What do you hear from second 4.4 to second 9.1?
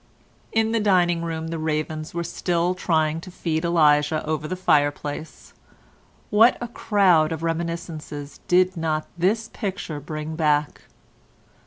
the fireplace; what a crowd of reminiscences did not